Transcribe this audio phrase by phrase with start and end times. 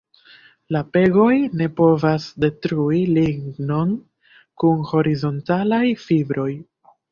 [0.75, 3.93] La pegoj ne povas detrui lignon
[4.65, 6.51] kun horizontalaj fibroj.